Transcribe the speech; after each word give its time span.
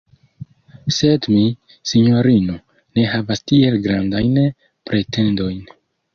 Sed 0.99 1.27
mi, 1.33 1.43
sinjorino, 1.91 2.57
ne 2.99 3.05
havas 3.13 3.45
tiel 3.53 3.79
grandajn 3.85 4.43
pretendojn. 4.91 5.63